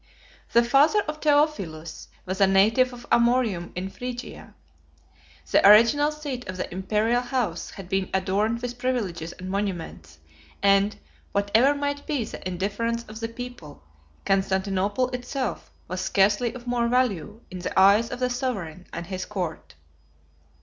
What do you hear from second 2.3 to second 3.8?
a native of Amorium 92